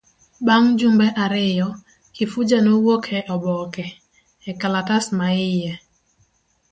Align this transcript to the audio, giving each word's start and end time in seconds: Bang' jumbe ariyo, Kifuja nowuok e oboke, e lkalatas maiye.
Bang' 0.45 0.69
jumbe 0.79 1.07
ariyo, 1.23 1.67
Kifuja 2.15 2.57
nowuok 2.61 3.05
e 3.19 3.19
oboke, 3.35 3.85
e 4.49 4.51
lkalatas 4.53 5.05
maiye. 5.17 5.71